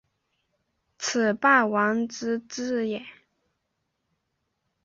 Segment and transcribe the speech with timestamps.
[0.97, 3.05] 此霸王之资也。